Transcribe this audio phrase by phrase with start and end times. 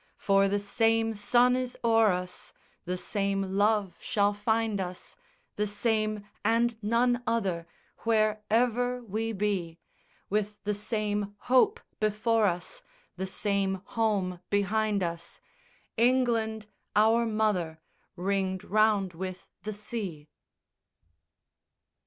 [0.19, 2.53] _For the same Sun is o'er us,
[2.85, 5.15] The same Love shall find us,
[5.57, 7.67] The same and none other
[7.99, 9.77] Wherever we be;
[10.27, 12.81] With the same hope before us,
[13.17, 15.39] The same home behind us,
[15.97, 16.65] England,
[16.95, 17.79] our mother,
[18.15, 20.29] Ringed round with the sea.